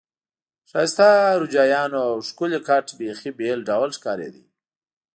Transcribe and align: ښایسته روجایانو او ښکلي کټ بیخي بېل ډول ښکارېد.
ښایسته 0.69 1.07
روجایانو 1.41 1.97
او 2.09 2.13
ښکلي 2.27 2.59
کټ 2.67 2.85
بیخي 2.99 3.29
بېل 3.39 3.59
ډول 3.69 3.89
ښکارېد. 3.97 4.35